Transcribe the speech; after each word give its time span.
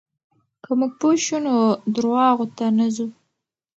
که 0.63 0.71
موږ 0.79 0.91
پوه 0.99 1.15
شو، 1.25 1.37
نو 1.45 1.55
درواغو 1.95 2.45
ته 2.57 2.65
نه 2.77 2.87
ځو. 2.95 3.07